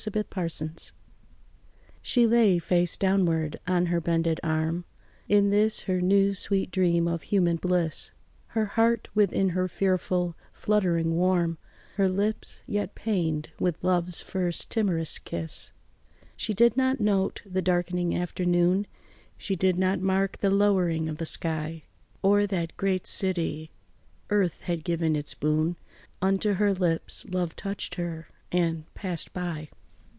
Out 0.07 0.15
of 0.15 0.29
Pompeii 0.31 0.69
She 2.01 2.25
lay, 2.25 2.57
face 2.57 2.97
downward, 2.97 3.59
on 3.67 3.85
her 3.85 4.01
bended 4.01 4.39
arm, 4.41 4.83
In 5.29 5.51
this 5.51 5.81
her 5.81 6.01
new, 6.01 6.33
sweet 6.33 6.71
dream 6.71 7.07
of 7.07 7.21
human 7.21 7.57
bliss, 7.57 8.09
Her 8.47 8.65
heart 8.65 9.09
within 9.13 9.49
her 9.49 9.67
fearful, 9.67 10.35
fluttering, 10.53 11.15
warm, 11.17 11.59
Her 11.97 12.09
lips 12.09 12.63
yet 12.65 12.95
pained 12.95 13.51
with 13.59 13.83
love's 13.83 14.21
first 14.21 14.71
timorous 14.71 15.19
kiss. 15.19 15.71
She 16.35 16.55
did 16.55 16.75
not 16.75 16.99
note 16.99 17.43
the 17.45 17.61
darkening 17.61 18.17
afternoon, 18.17 18.87
She 19.37 19.55
did 19.55 19.77
not 19.77 19.99
mark 19.99 20.39
the 20.39 20.49
lowering 20.49 21.09
of 21.09 21.17
the 21.17 21.27
sky 21.27 21.83
O'er 22.23 22.47
that 22.47 22.75
great 22.75 23.05
city. 23.05 23.69
Earth 24.31 24.61
had 24.61 24.83
given 24.83 25.15
its 25.15 25.35
boon 25.35 25.77
Unto 26.23 26.53
her 26.53 26.73
lips, 26.73 27.23
love 27.25 27.55
touched 27.55 27.93
her 27.95 28.27
and 28.51 28.91
passed 28.95 29.31
by. 29.31 29.69